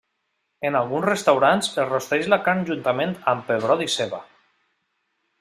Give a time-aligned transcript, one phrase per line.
[0.69, 4.25] En alguns restaurants es rosteix la carn juntament amb pebrot i ceba.